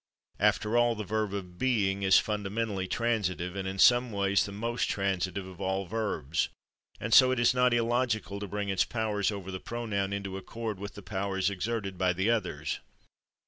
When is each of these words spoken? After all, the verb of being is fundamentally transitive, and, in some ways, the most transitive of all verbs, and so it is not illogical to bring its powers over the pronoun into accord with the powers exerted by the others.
After 0.39 0.75
all, 0.79 0.95
the 0.95 1.03
verb 1.03 1.31
of 1.31 1.59
being 1.59 2.01
is 2.01 2.17
fundamentally 2.17 2.87
transitive, 2.87 3.55
and, 3.55 3.67
in 3.67 3.77
some 3.77 4.11
ways, 4.11 4.43
the 4.45 4.51
most 4.51 4.89
transitive 4.89 5.45
of 5.45 5.61
all 5.61 5.85
verbs, 5.85 6.49
and 6.99 7.13
so 7.13 7.29
it 7.29 7.39
is 7.39 7.53
not 7.53 7.71
illogical 7.71 8.39
to 8.39 8.47
bring 8.47 8.69
its 8.69 8.83
powers 8.83 9.29
over 9.31 9.51
the 9.51 9.59
pronoun 9.59 10.11
into 10.11 10.37
accord 10.37 10.79
with 10.79 10.95
the 10.95 11.03
powers 11.03 11.51
exerted 11.51 11.99
by 11.99 12.13
the 12.13 12.31
others. 12.31 12.79